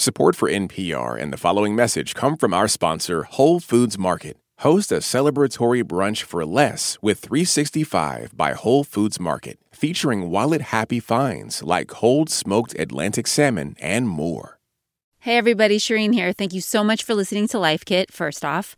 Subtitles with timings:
[0.00, 4.38] Support for NPR and the following message come from our sponsor, Whole Foods Market.
[4.60, 11.00] Host a celebratory brunch for less with 365 by Whole Foods Market, featuring wallet happy
[11.00, 14.58] finds like cold smoked Atlantic salmon and more.
[15.18, 16.32] Hey everybody, Shireen here.
[16.32, 18.74] Thank you so much for listening to Life Kit, first off.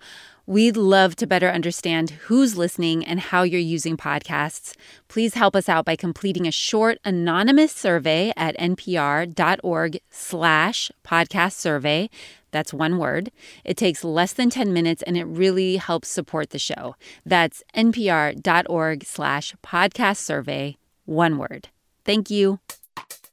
[0.46, 4.74] We'd love to better understand who's listening and how you're using podcasts.
[5.06, 12.10] Please help us out by completing a short anonymous survey at npr.org slash podcast survey.
[12.50, 13.30] That's one word.
[13.64, 16.96] It takes less than 10 minutes and it really helps support the show.
[17.24, 21.68] That's npr.org slash podcast survey, one word.
[22.04, 22.58] Thank you.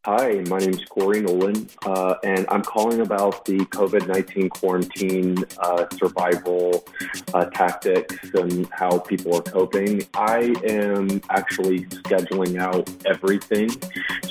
[0.06, 5.36] Hi, my name is Corey Nolan, uh, and I'm calling about the COVID 19 quarantine
[5.58, 6.86] uh, survival
[7.34, 10.04] uh, tactics and how people are coping.
[10.14, 13.72] I am actually scheduling out everything.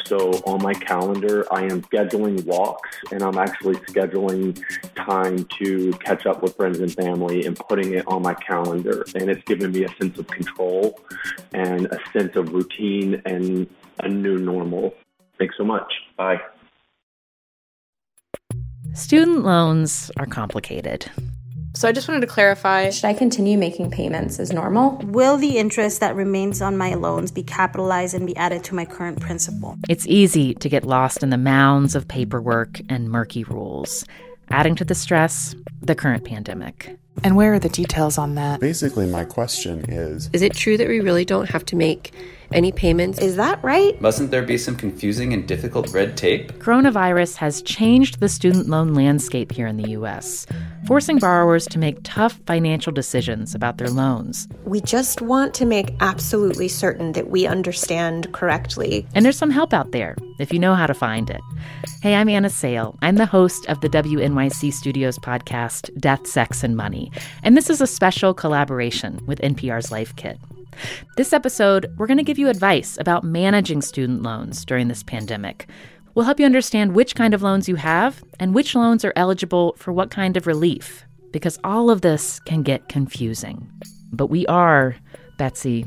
[0.06, 4.58] So on my calendar, I am scheduling walks and I'm actually scheduling
[4.94, 9.04] time to catch up with friends and family and putting it on my calendar.
[9.14, 10.98] And it's given me a sense of control
[11.52, 14.94] and a sense of routine and a new normal.
[15.38, 15.92] Thanks so much.
[16.16, 16.40] Bye.
[18.94, 21.10] Student loans are complicated.
[21.74, 24.98] So I just wanted to clarify Should I continue making payments as normal?
[25.04, 28.84] Will the interest that remains on my loans be capitalized and be added to my
[28.84, 29.76] current principal?
[29.88, 34.04] It's easy to get lost in the mounds of paperwork and murky rules.
[34.50, 36.98] Adding to the stress, the current pandemic.
[37.22, 38.60] And where are the details on that?
[38.60, 42.12] Basically, my question is Is it true that we really don't have to make
[42.52, 43.18] any payments?
[43.18, 44.00] Is that right?
[44.00, 46.52] Mustn't there be some confusing and difficult red tape?
[46.54, 50.46] Coronavirus has changed the student loan landscape here in the U.S.,
[50.86, 54.48] forcing borrowers to make tough financial decisions about their loans.
[54.64, 59.06] We just want to make absolutely certain that we understand correctly.
[59.14, 61.40] And there's some help out there if you know how to find it.
[62.02, 62.96] Hey, I'm Anna Sale.
[63.02, 67.10] I'm the host of the WNYC Studios podcast, Death, Sex, and Money.
[67.42, 70.38] And this is a special collaboration with NPR's Life Kit.
[71.16, 75.68] This episode, we're going to give you advice about managing student loans during this pandemic.
[76.14, 79.74] We'll help you understand which kind of loans you have and which loans are eligible
[79.78, 83.70] for what kind of relief, because all of this can get confusing.
[84.12, 84.96] But we are,
[85.38, 85.86] Betsy,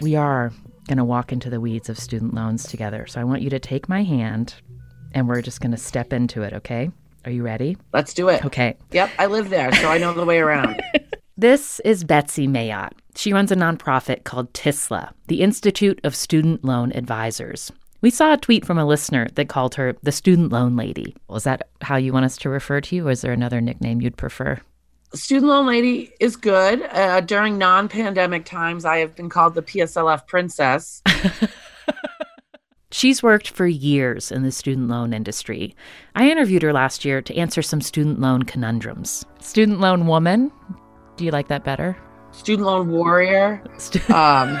[0.00, 0.52] we are
[0.86, 3.06] going to walk into the weeds of student loans together.
[3.06, 4.54] So I want you to take my hand
[5.12, 6.90] and we're just going to step into it, okay?
[7.24, 7.76] Are you ready?
[7.92, 8.44] Let's do it.
[8.44, 8.76] Okay.
[8.92, 10.82] Yep, I live there, so I know the way around.
[11.40, 12.94] This is Betsy Mayotte.
[13.18, 17.72] She runs a nonprofit called TISLA, the Institute of Student Loan Advisors.
[18.00, 21.16] We saw a tweet from a listener that called her the student loan lady.
[21.26, 23.60] Well, is that how you want us to refer to you, or is there another
[23.60, 24.60] nickname you'd prefer?
[25.14, 26.80] Student loan lady is good.
[26.92, 31.02] Uh, during non pandemic times, I have been called the PSLF princess.
[32.92, 35.74] She's worked for years in the student loan industry.
[36.14, 39.26] I interviewed her last year to answer some student loan conundrums.
[39.40, 40.52] Student loan woman,
[41.16, 41.96] do you like that better?
[42.32, 43.62] Student loan warrior.
[44.14, 44.60] um,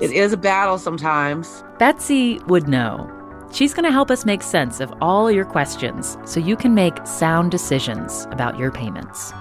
[0.00, 1.64] it is a battle sometimes.
[1.78, 3.10] Betsy would know.
[3.52, 7.06] She's going to help us make sense of all your questions so you can make
[7.06, 9.32] sound decisions about your payments.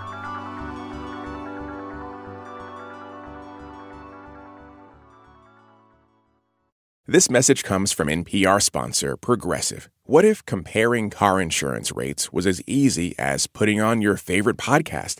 [7.05, 9.89] This message comes from NPR sponsor Progressive.
[10.05, 15.19] What if comparing car insurance rates was as easy as putting on your favorite podcast?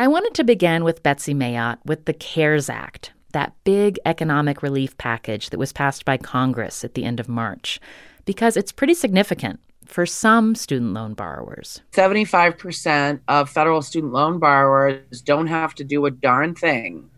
[0.00, 4.96] I wanted to begin with Betsy Mayotte with the CARES Act, that big economic relief
[4.96, 7.80] package that was passed by Congress at the end of March,
[8.24, 11.80] because it's pretty significant for some student loan borrowers.
[11.90, 17.10] 75% of federal student loan borrowers don't have to do a darn thing.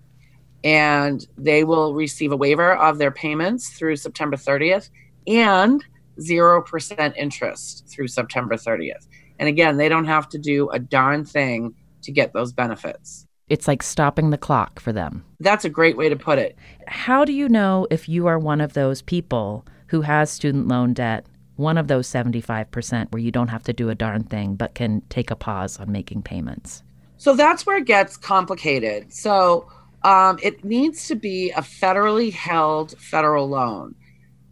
[0.65, 4.88] And they will receive a waiver of their payments through September 30th
[5.27, 5.85] and
[6.19, 9.06] 0% interest through September 30th.
[9.38, 13.26] And again, they don't have to do a darn thing to get those benefits.
[13.49, 15.25] It's like stopping the clock for them.
[15.41, 16.56] That's a great way to put it.
[16.87, 20.93] How do you know if you are one of those people who has student loan
[20.93, 21.26] debt,
[21.56, 25.02] one of those 75% where you don't have to do a darn thing but can
[25.08, 26.85] take a pause on making payments?
[27.17, 29.12] So that's where it gets complicated.
[29.12, 29.69] So
[30.03, 33.94] um, it needs to be a federally held federal loan.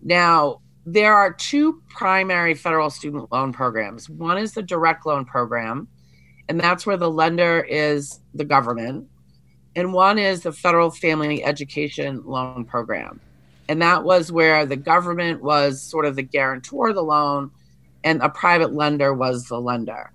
[0.03, 4.09] Now, there are two primary federal student loan programs.
[4.09, 5.89] One is the direct loan program,
[6.49, 9.06] and that's where the lender is the government.
[9.77, 13.21] And one is the federal family education loan program.
[13.69, 17.50] And that was where the government was sort of the guarantor of the loan
[18.03, 20.11] and a private lender was the lender.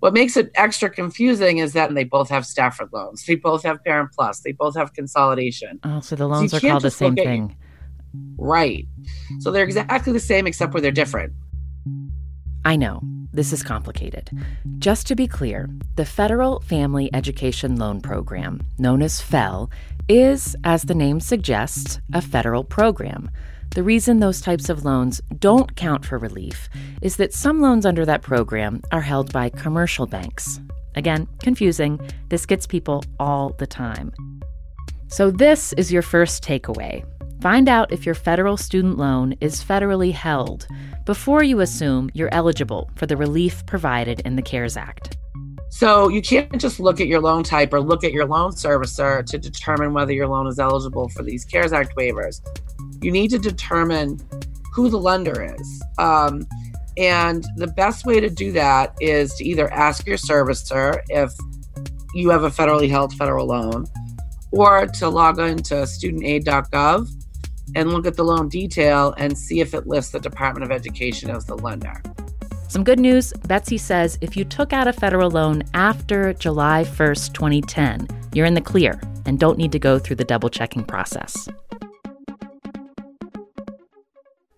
[0.00, 3.24] What makes it extra confusing is that they both have Stafford loans.
[3.24, 4.40] They both have Parent Plus.
[4.40, 5.80] They both have consolidation.
[5.84, 7.56] Oh, so the loans so are called the same thing.
[8.36, 8.86] Right.
[9.40, 11.32] So they're exactly the same except where they're different.
[12.64, 13.00] I know.
[13.36, 14.30] This is complicated.
[14.78, 19.70] Just to be clear, the Federal Family Education Loan Program, known as FFEL,
[20.08, 23.30] is, as the name suggests, a federal program.
[23.74, 26.70] The reason those types of loans don't count for relief
[27.02, 30.58] is that some loans under that program are held by commercial banks.
[30.94, 32.00] Again, confusing.
[32.30, 34.14] This gets people all the time.
[35.08, 37.04] So, this is your first takeaway.
[37.40, 40.66] Find out if your federal student loan is federally held
[41.04, 45.16] before you assume you're eligible for the relief provided in the CARES Act.
[45.68, 49.24] So you can't just look at your loan type or look at your loan servicer
[49.26, 52.40] to determine whether your loan is eligible for these CARES Act waivers.
[53.02, 54.18] You need to determine
[54.72, 55.82] who the lender is.
[55.98, 56.46] Um,
[56.96, 61.32] and the best way to do that is to either ask your servicer if
[62.14, 63.84] you have a federally held federal loan
[64.52, 67.15] or to log into studentaid.gov
[67.74, 71.30] and look at the loan detail and see if it lists the Department of Education
[71.30, 72.00] as the lender.
[72.68, 77.32] Some good news Betsy says if you took out a federal loan after July 1st,
[77.32, 81.48] 2010, you're in the clear and don't need to go through the double checking process.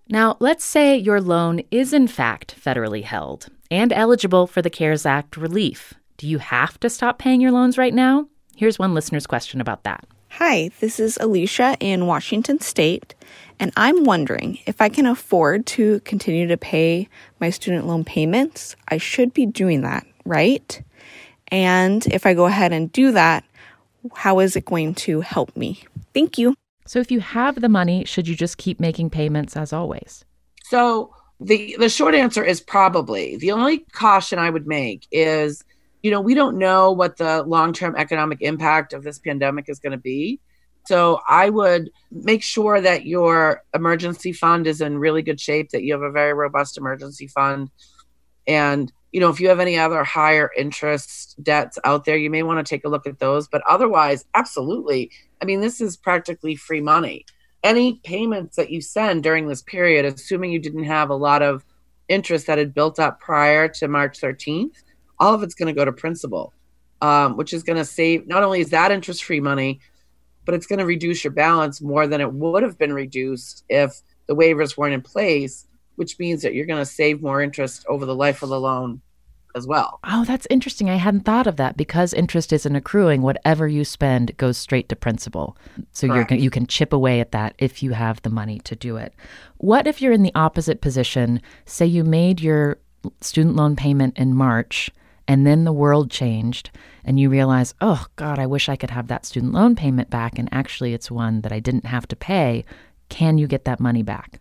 [0.09, 5.05] Now, let's say your loan is in fact federally held and eligible for the CARES
[5.05, 5.93] Act relief.
[6.17, 8.27] Do you have to stop paying your loans right now?
[8.57, 10.07] Here's one listener's question about that.
[10.39, 13.17] Hi, this is Alicia in Washington State,
[13.59, 17.09] and I'm wondering if I can afford to continue to pay
[17.41, 18.77] my student loan payments.
[18.87, 20.81] I should be doing that, right?
[21.49, 23.45] And if I go ahead and do that,
[24.15, 25.83] how is it going to help me?
[26.15, 26.55] Thank you.
[26.87, 30.25] So, if you have the money, should you just keep making payments as always?
[30.67, 33.39] So, the, the short answer is probably.
[33.39, 35.65] The only caution I would make is
[36.03, 39.79] you know, we don't know what the long term economic impact of this pandemic is
[39.79, 40.41] going to be.
[40.87, 45.83] So I would make sure that your emergency fund is in really good shape, that
[45.83, 47.71] you have a very robust emergency fund.
[48.47, 52.43] And, you know, if you have any other higher interest debts out there, you may
[52.43, 53.49] want to take a look at those.
[53.49, 55.11] But otherwise, absolutely.
[55.43, 57.27] I mean, this is practically free money.
[57.63, 61.67] Any payments that you send during this period, assuming you didn't have a lot of
[62.09, 64.85] interest that had built up prior to March 13th,
[65.21, 66.53] all of it's going to go to principal,
[67.01, 68.27] um, which is going to save.
[68.27, 69.81] Not only is that interest free money,
[70.45, 74.01] but it's going to reduce your balance more than it would have been reduced if
[74.27, 75.67] the waivers weren't in place,
[75.97, 79.01] which means that you're going to save more interest over the life of the loan
[79.55, 80.01] as well.
[80.05, 80.89] Oh, that's interesting.
[80.89, 83.23] I hadn't thought of that because interest isn't accruing.
[83.23, 85.57] Whatever you spend goes straight to principal.
[85.93, 88.97] So you you can chip away at that if you have the money to do
[88.97, 89.15] it.
[89.59, 91.43] What if you're in the opposite position?
[91.67, 92.79] Say you made your
[93.21, 94.91] student loan payment in March
[95.29, 96.71] and then the world changed
[97.05, 100.39] and you realize, oh God, I wish I could have that student loan payment back.
[100.39, 102.65] And actually, it's one that I didn't have to pay.
[103.11, 104.41] Can you get that money back?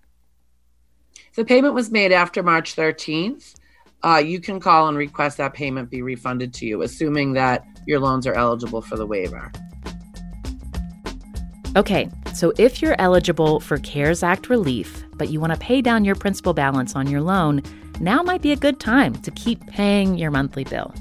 [1.35, 3.55] The payment was made after March 13th.
[4.03, 7.99] Uh, you can call and request that payment be refunded to you, assuming that your
[7.99, 9.51] loans are eligible for the waiver.
[11.75, 16.05] Okay, so if you're eligible for CARES Act relief, but you want to pay down
[16.05, 17.61] your principal balance on your loan,
[17.99, 20.93] now might be a good time to keep paying your monthly bill.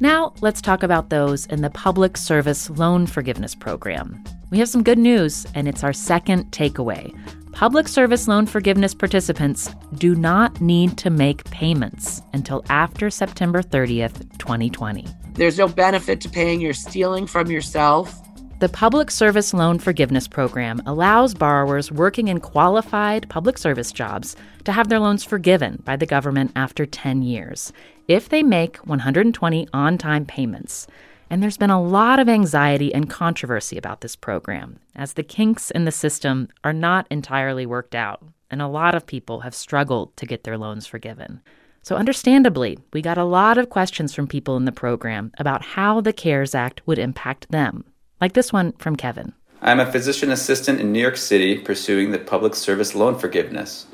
[0.00, 4.22] Now, let's talk about those in the Public Service Loan Forgiveness Program.
[4.50, 7.12] We have some good news, and it's our second takeaway.
[7.52, 14.38] Public Service Loan Forgiveness participants do not need to make payments until after September 30th,
[14.38, 15.04] 2020.
[15.34, 18.27] There's no benefit to paying you're stealing from yourself
[18.60, 24.34] the Public Service Loan Forgiveness Program allows borrowers working in qualified public service jobs
[24.64, 27.72] to have their loans forgiven by the government after 10 years
[28.08, 30.88] if they make 120 on time payments.
[31.30, 35.70] And there's been a lot of anxiety and controversy about this program, as the kinks
[35.70, 40.16] in the system are not entirely worked out, and a lot of people have struggled
[40.16, 41.42] to get their loans forgiven.
[41.82, 46.00] So, understandably, we got a lot of questions from people in the program about how
[46.00, 47.84] the CARES Act would impact them,
[48.20, 49.32] like this one from Kevin.
[49.60, 53.86] I'm a physician assistant in New York City pursuing the public service loan forgiveness.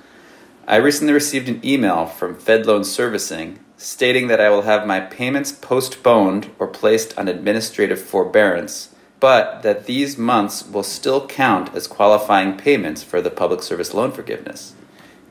[0.66, 5.00] I recently received an email from Fed Loan Servicing stating that I will have my
[5.00, 11.86] payments postponed or placed on administrative forbearance, but that these months will still count as
[11.86, 14.74] qualifying payments for the public service loan forgiveness.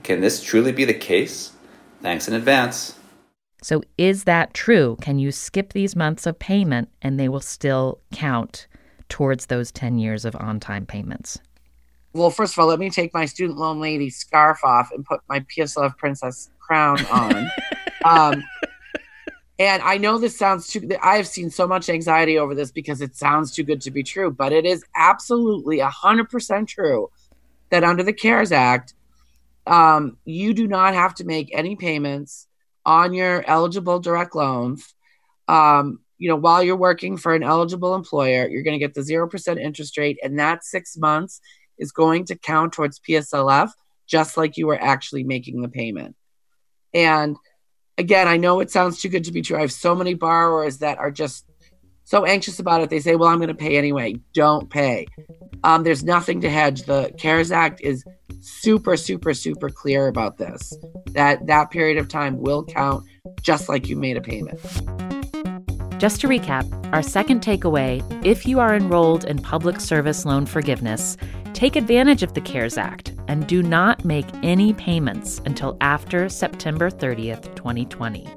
[0.03, 1.53] Can this truly be the case?
[2.01, 2.97] Thanks in advance.
[3.61, 4.97] So, is that true?
[4.99, 8.67] Can you skip these months of payment and they will still count
[9.13, 11.37] towards those 10 years of on time payments?
[12.13, 15.21] Well, first of all, let me take my student loan lady scarf off and put
[15.29, 17.47] my PSLF princess crown on.
[18.05, 18.43] um,
[19.59, 23.01] and I know this sounds too, I have seen so much anxiety over this because
[23.01, 27.11] it sounds too good to be true, but it is absolutely 100% true
[27.69, 28.95] that under the CARES Act,
[29.67, 32.47] um, you do not have to make any payments
[32.83, 34.95] on your eligible direct loans.
[35.47, 39.01] Um, you know, while you're working for an eligible employer, you're going to get the
[39.01, 41.41] 0% interest rate, and that six months
[41.77, 43.71] is going to count towards PSLF,
[44.07, 46.15] just like you were actually making the payment.
[46.93, 47.35] And
[47.97, 49.57] again, I know it sounds too good to be true.
[49.57, 51.45] I have so many borrowers that are just
[52.05, 52.89] so anxious about it.
[52.89, 54.15] They say, well, I'm going to pay anyway.
[54.33, 55.07] Don't pay.
[55.65, 56.83] Um, there's nothing to hedge.
[56.83, 58.05] The CARES Act is
[58.39, 60.73] super, super, super clear about this.
[61.11, 63.03] That that period of time will count
[63.41, 64.61] just like you made a payment.
[66.03, 71.15] Just to recap, our second takeaway if you are enrolled in public service loan forgiveness,
[71.53, 76.89] take advantage of the CARES Act and do not make any payments until after September
[76.89, 78.27] 30th, 2020.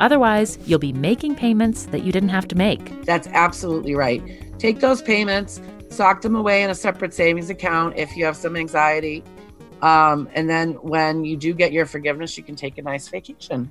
[0.00, 3.04] Otherwise, you'll be making payments that you didn't have to make.
[3.04, 4.20] That's absolutely right.
[4.58, 5.60] Take those payments,
[5.90, 9.22] sock them away in a separate savings account if you have some anxiety.
[9.80, 13.70] Um, and then when you do get your forgiveness, you can take a nice vacation.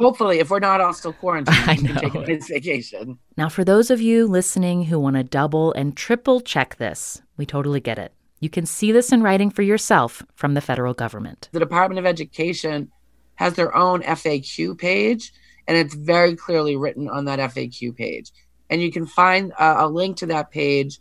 [0.00, 3.18] Hopefully, if we're not all still quarantined, you can take a nice vacation.
[3.36, 7.46] Now, for those of you listening who want to double and triple check this, we
[7.46, 8.12] totally get it.
[8.40, 11.48] You can see this in writing for yourself from the federal government.
[11.52, 12.90] The Department of Education
[13.36, 15.32] has their own FAQ page
[15.66, 18.30] and it's very clearly written on that FAQ page.
[18.70, 21.00] And you can find a, a link to that page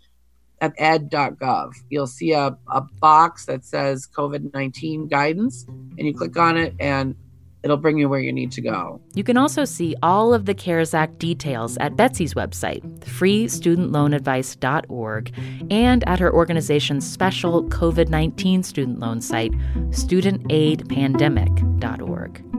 [0.62, 1.74] at ed.gov.
[1.90, 6.74] You'll see a, a box that says COVID 19 guidance, and you click on it,
[6.80, 7.16] and
[7.64, 9.02] it'll bring you where you need to go.
[9.16, 15.32] You can also see all of the CARES Act details at Betsy's website, freestudentloanadvice.org,
[15.72, 19.54] and at her organization's special COVID 19 student loan site,
[19.92, 22.53] studentaidpandemic.org.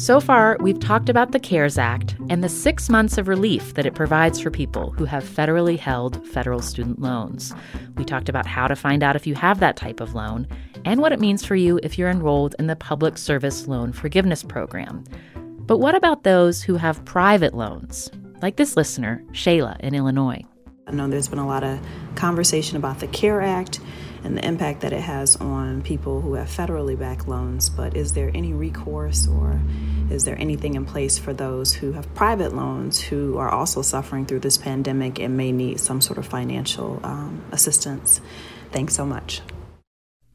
[0.00, 3.84] So far, we've talked about the CARES Act and the six months of relief that
[3.84, 7.52] it provides for people who have federally held federal student loans.
[7.98, 10.48] We talked about how to find out if you have that type of loan
[10.86, 14.42] and what it means for you if you're enrolled in the Public Service Loan Forgiveness
[14.42, 15.04] Program.
[15.36, 20.42] But what about those who have private loans, like this listener, Shayla in Illinois?
[20.86, 21.78] I know there's been a lot of
[22.14, 23.80] conversation about the CARE Act
[24.24, 28.12] and the impact that it has on people who have federally backed loans, but is
[28.12, 29.60] there any recourse or
[30.10, 34.26] is there anything in place for those who have private loans who are also suffering
[34.26, 38.20] through this pandemic and may need some sort of financial um, assistance?
[38.72, 39.40] Thanks so much.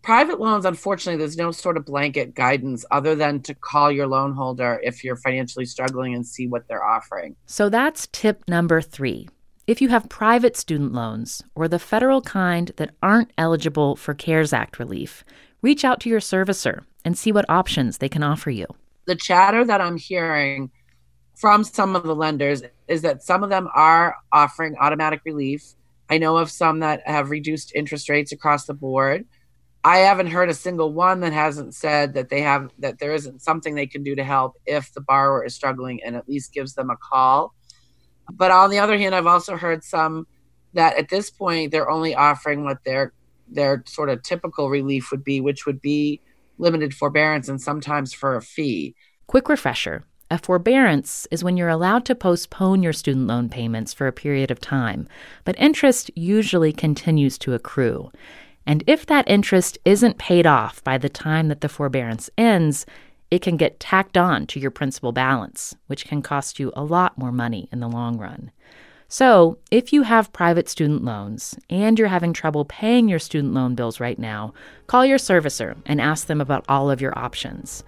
[0.02, 4.34] Private loans, unfortunately, there's no sort of blanket guidance other than to call your loan
[4.34, 7.36] holder if you're financially struggling and see what they're offering.
[7.48, 9.28] So that's tip number three
[9.68, 14.54] if you have private student loans or the federal kind that aren't eligible for CARES
[14.54, 15.26] Act relief,
[15.64, 18.68] reach out to your servicer and see what options they can offer you.
[19.06, 20.70] The chatter that I'm hearing
[21.36, 25.74] from some of the lenders is that some of them are offering automatic relief.
[26.10, 29.26] I know of some that have reduced interest rates across the board.
[29.84, 33.42] I haven't heard a single one that hasn't said that they have that there isn't
[33.42, 36.74] something they can do to help if the borrower is struggling and at least gives
[36.74, 37.54] them a call
[38.32, 40.28] but on the other hand, I've also heard some
[40.74, 43.14] that at this point they're only offering what their
[43.48, 46.20] their sort of typical relief would be, which would be
[46.58, 48.96] limited forbearance and sometimes for a fee.
[49.28, 50.04] Quick refresher.
[50.32, 54.50] A forbearance is when you're allowed to postpone your student loan payments for a period
[54.50, 55.08] of time,
[55.44, 58.12] but interest usually continues to accrue.
[58.66, 62.88] And if that interest isn't paid off by the time that the forbearance ends,
[63.32, 67.18] it can get tacked on to your principal balance, which can cost you a lot
[67.18, 68.52] more money in the long run.
[69.08, 73.76] So, if you have private student loans and you're having trouble paying your student loan
[73.76, 74.54] bills right now,
[74.88, 77.84] call your servicer and ask them about all of your options.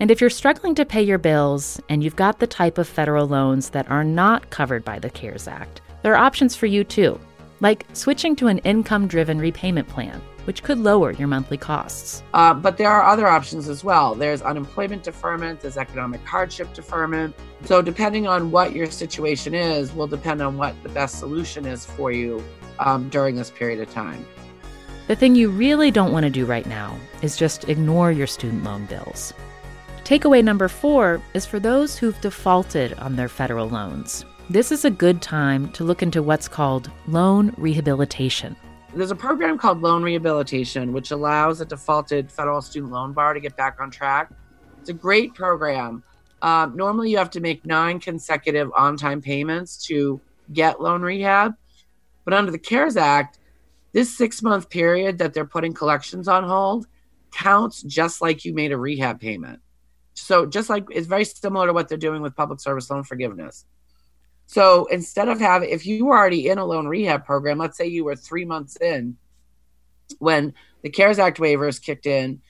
[0.00, 3.28] And if you're struggling to pay your bills and you've got the type of federal
[3.28, 7.20] loans that are not covered by the CARES Act, there are options for you too,
[7.60, 12.22] like switching to an income driven repayment plan which could lower your monthly costs.
[12.34, 14.14] Uh, but there are other options as well.
[14.14, 17.34] There's unemployment deferment, there's economic hardship deferment.
[17.64, 21.86] So, depending on what your situation is, will depend on what the best solution is
[21.86, 22.42] for you
[22.78, 24.24] um, during this period of time.
[25.08, 28.64] The thing you really don't want to do right now is just ignore your student
[28.64, 29.34] loan bills.
[30.04, 34.24] Takeaway number four is for those who've defaulted on their federal loans.
[34.50, 38.56] This is a good time to look into what's called loan rehabilitation.
[38.94, 43.40] There's a program called Loan Rehabilitation, which allows a defaulted federal student loan borrower to
[43.40, 44.30] get back on track.
[44.80, 46.02] It's a great program.
[46.42, 50.20] Um, normally, you have to make nine consecutive on time payments to
[50.52, 51.54] get loan rehab.
[52.26, 53.38] But under the CARES Act,
[53.92, 56.86] this six month period that they're putting collections on hold
[57.32, 59.60] counts just like you made a rehab payment.
[60.12, 63.64] So, just like it's very similar to what they're doing with public service loan forgiveness.
[64.52, 67.86] So instead of having, if you were already in a loan rehab program, let's say
[67.86, 69.16] you were three months in
[70.18, 72.42] when the CARES Act waivers kicked in,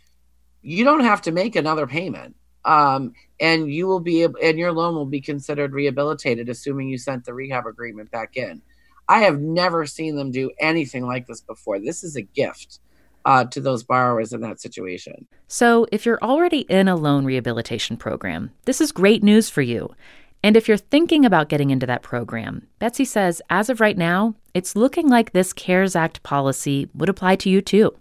[0.63, 2.35] you don't have to make another payment.
[2.65, 7.25] Um, and you will be, and your loan will be considered rehabilitated, assuming you sent
[7.25, 8.63] the rehab agreement back in.
[9.09, 11.79] I have never seen them do anything like this before.
[11.79, 12.81] This is a gift.
[13.25, 15.29] Uh, to those borrowers in that situation.
[15.47, 19.95] So, if you're already in a loan rehabilitation program, this is great news for you.
[20.43, 24.35] And if you're thinking about getting into that program, Betsy says as of right now,
[24.55, 27.95] it's looking like this CARES Act policy would apply to you too.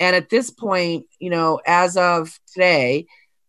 [0.00, 3.06] And at this point, you know, as of today,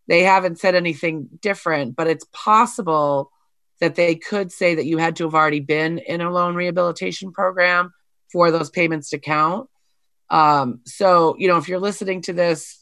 [0.08, 3.32] they haven't said anything different, but it's possible
[3.80, 7.32] that they could say that you had to have already been in a loan rehabilitation
[7.32, 7.94] program
[8.32, 9.70] for those payments to count.
[10.30, 12.80] Um, so, you know, if you're listening to this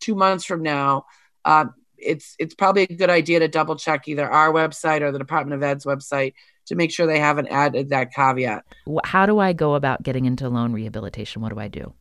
[0.00, 1.06] two months from now,
[1.44, 1.66] uh,
[2.04, 5.54] it's it's probably a good idea to double check either our website or the Department
[5.54, 6.34] of Ed's website
[6.66, 8.64] to make sure they haven't added that caveat.
[9.04, 11.42] How do I go about getting into loan rehabilitation?
[11.42, 11.92] What do I do?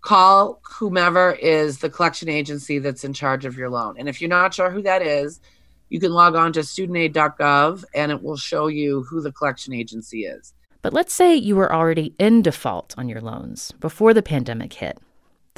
[0.00, 3.96] Call whomever is the collection agency that's in charge of your loan.
[3.98, 5.40] And if you're not sure who that is,
[5.88, 10.24] you can log on to studentaid.gov and it will show you who the collection agency
[10.24, 10.54] is.
[10.82, 14.98] But let's say you were already in default on your loans before the pandemic hit.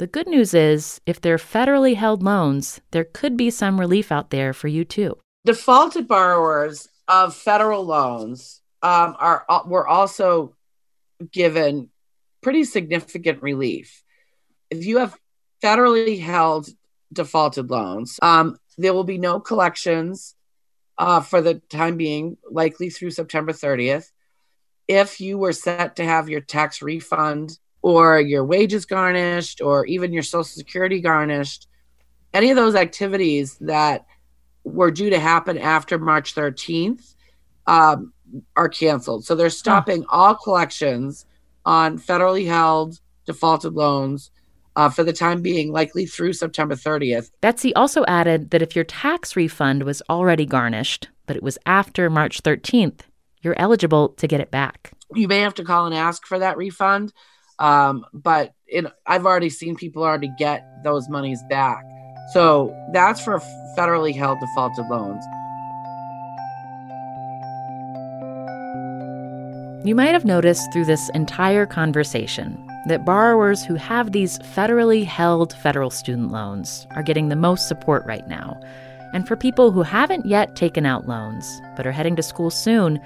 [0.01, 4.31] The good news is, if they're federally held loans, there could be some relief out
[4.31, 5.15] there for you too.
[5.45, 10.55] Defaulted borrowers of federal loans um, are were also
[11.31, 11.91] given
[12.41, 14.01] pretty significant relief.
[14.71, 15.15] If you have
[15.63, 16.69] federally held
[17.13, 20.33] defaulted loans, um, there will be no collections
[20.97, 24.07] uh, for the time being, likely through September 30th.
[24.87, 30.13] If you were set to have your tax refund or your wages garnished or even
[30.13, 31.67] your social security garnished
[32.33, 34.05] any of those activities that
[34.63, 37.15] were due to happen after march 13th
[37.67, 38.13] um,
[38.55, 41.25] are canceled so they're stopping all collections
[41.65, 44.31] on federally held defaulted loans
[44.75, 47.31] uh, for the time being, likely through September 30th.
[47.41, 52.09] Betsy also added that if your tax refund was already garnished, but it was after
[52.09, 53.01] March 13th,
[53.41, 54.91] you're eligible to get it back.
[55.13, 57.11] You may have to call and ask for that refund.
[57.61, 61.85] Um, but it, I've already seen people already get those monies back.
[62.33, 63.39] So that's for
[63.77, 65.23] federally held defaulted loans.
[69.85, 75.53] You might have noticed through this entire conversation that borrowers who have these federally held
[75.53, 78.59] federal student loans are getting the most support right now.
[79.13, 82.99] And for people who haven't yet taken out loans but are heading to school soon,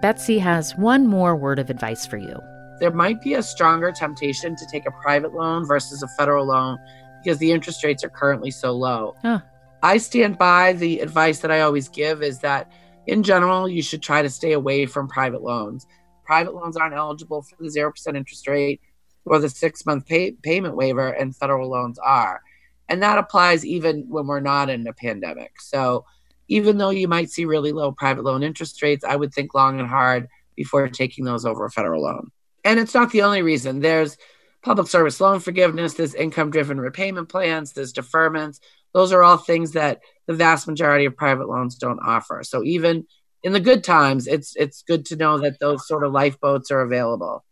[0.00, 2.40] Betsy has one more word of advice for you
[2.80, 6.78] there might be a stronger temptation to take a private loan versus a federal loan
[7.22, 9.14] because the interest rates are currently so low.
[9.22, 9.40] Huh.
[9.82, 12.70] I stand by the advice that I always give is that
[13.06, 15.86] in general, you should try to stay away from private loans.
[16.24, 18.80] Private loans aren't eligible for the 0% interest rate
[19.24, 22.40] or the six month pay- payment waiver, and federal loans are.
[22.88, 25.60] And that applies even when we're not in a pandemic.
[25.60, 26.04] So
[26.48, 29.80] even though you might see really low private loan interest rates, I would think long
[29.80, 32.30] and hard before taking those over a federal loan
[32.66, 33.80] and it's not the only reason.
[33.80, 34.18] There's
[34.62, 38.58] public service loan forgiveness, there's income driven repayment plans, there's deferments.
[38.92, 42.42] Those are all things that the vast majority of private loans don't offer.
[42.42, 43.06] So even
[43.44, 46.80] in the good times, it's it's good to know that those sort of lifeboats are
[46.80, 47.44] available.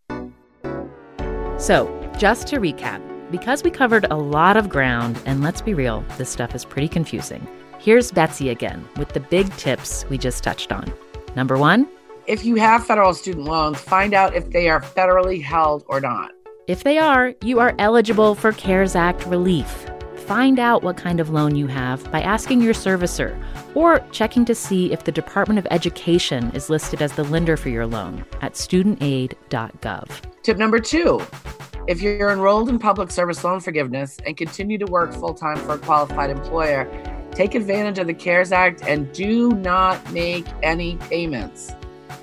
[1.56, 3.00] So, just to recap,
[3.30, 6.88] because we covered a lot of ground, and let's be real, this stuff is pretty
[6.88, 7.46] confusing.
[7.78, 10.92] Here's Betsy again with the big tips we just touched on.
[11.36, 11.86] Number one,
[12.26, 16.32] if you have federal student loans, find out if they are federally held or not.
[16.66, 19.86] If they are, you are eligible for CARES Act relief.
[20.16, 23.38] Find out what kind of loan you have by asking your servicer
[23.74, 27.68] or checking to see if the Department of Education is listed as the lender for
[27.68, 30.08] your loan at studentaid.gov.
[30.42, 31.20] Tip number two
[31.86, 35.74] If you're enrolled in public service loan forgiveness and continue to work full time for
[35.74, 36.88] a qualified employer,
[37.32, 41.74] take advantage of the CARES Act and do not make any payments,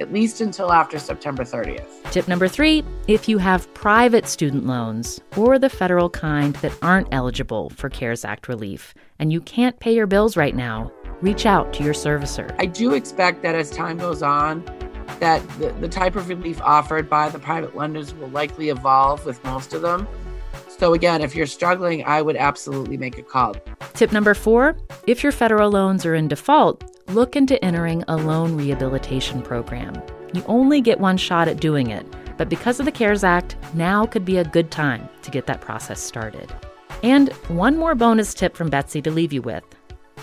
[0.02, 1.88] at least until after September 30th.
[2.12, 7.08] Tip number three if you have private student loans or the federal kind that aren't
[7.12, 11.72] eligible for CARES Act relief and you can't pay your bills right now, reach out
[11.74, 12.54] to your servicer.
[12.60, 14.66] I do expect that as time goes on,
[15.20, 19.44] that the, the type of relief offered by the private lenders will likely evolve with
[19.44, 20.08] most of them.
[20.68, 23.56] So, again, if you're struggling, I would absolutely make a call.
[23.94, 28.56] Tip number four if your federal loans are in default, look into entering a loan
[28.56, 30.02] rehabilitation program.
[30.34, 32.06] You only get one shot at doing it,
[32.38, 35.62] but because of the CARES Act, now could be a good time to get that
[35.62, 36.52] process started.
[37.04, 39.64] And one more bonus tip from Betsy to leave you with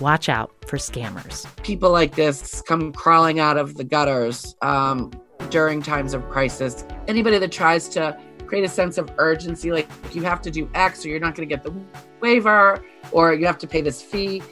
[0.00, 1.44] watch out for scammers.
[1.62, 5.10] People like this come crawling out of the gutters um,
[5.50, 6.84] during times of crisis.
[7.08, 11.04] Anybody that tries to create a sense of urgency, like you have to do X
[11.04, 11.74] or you're not going to get the
[12.20, 14.42] waiver or you have to pay this fee,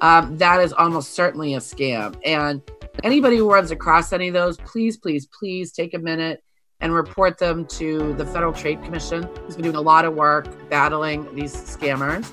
[0.00, 2.16] um, that is almost certainly a scam.
[2.24, 2.62] And
[3.02, 6.42] anybody who runs across any of those, please, please, please take a minute
[6.80, 10.46] and report them to the Federal Trade Commission, who's been doing a lot of work
[10.70, 12.24] battling these scammers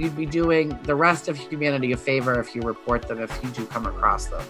[0.00, 3.50] you'd be doing the rest of humanity a favor if you report them if you
[3.50, 4.42] do come across them.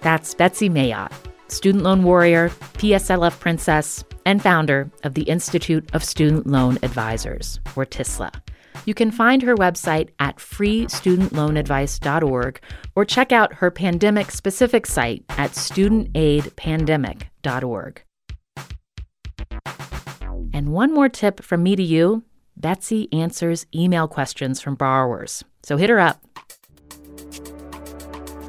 [0.00, 1.12] That's Betsy Mayotte,
[1.48, 7.84] student loan warrior, PSLF princess, and founder of the Institute of Student Loan Advisors, or
[7.84, 8.30] TISLA.
[8.84, 12.60] You can find her website at freestudentloanadvice.org
[12.94, 18.02] or check out her pandemic specific site at studentaidpandemic.org.
[20.52, 22.24] And one more tip from me to you
[22.56, 25.42] Betsy answers email questions from borrowers.
[25.62, 26.24] So hit her up.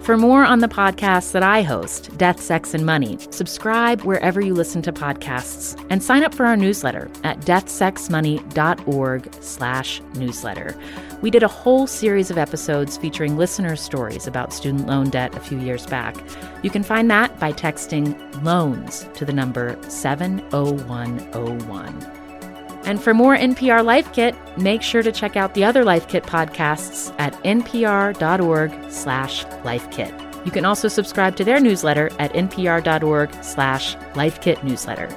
[0.06, 4.54] For more on the podcasts that I host, Death, Sex, and Money, subscribe wherever you
[4.54, 10.76] listen to podcasts and sign up for our newsletter at deathsexmoney.org slash newsletter.
[11.24, 15.40] We did a whole series of episodes featuring listener stories about student loan debt a
[15.40, 16.16] few years back.
[16.62, 22.25] You can find that by texting LOANS to the number 70101.
[22.86, 26.24] And for more NPR Life Kit, make sure to check out the other Life Kit
[26.24, 30.46] podcasts at npr.org slash lifekit.
[30.46, 35.12] You can also subscribe to their newsletter at npr.org slash lifekitnewsletter.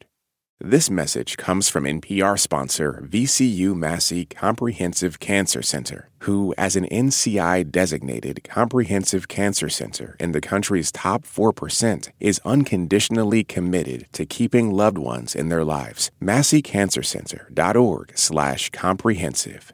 [0.63, 7.71] This message comes from NPR sponsor VCU Massey Comprehensive Cancer Center, who, as an NCI
[7.71, 14.99] designated comprehensive cancer center in the country's top 4%, is unconditionally committed to keeping loved
[14.99, 16.11] ones in their lives.
[16.21, 19.73] MasseyCancerCenter.org slash comprehensive.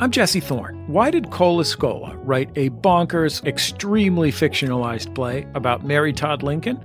[0.00, 0.88] I'm Jesse Thorne.
[0.88, 6.84] Why did Cole Escola write a bonkers, extremely fictionalized play about Mary Todd Lincoln?